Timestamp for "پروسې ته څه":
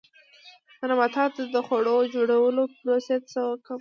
2.79-3.39